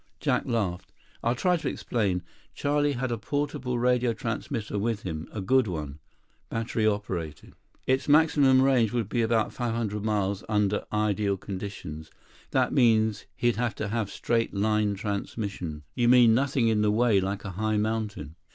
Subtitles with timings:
[0.19, 0.91] Jack laughed.
[1.21, 2.23] "I'll try to explain.
[2.55, 5.27] Charlie had a portable radio transmitter with him.
[5.31, 5.99] A good one,
[6.49, 7.53] battery operated.
[7.85, 12.09] Its maximum range would be about 500 miles under ideal conditions.
[12.49, 17.19] That means he'd have to have straight line transmission." "You mean nothing in the way,
[17.21, 18.37] like a high mountain?"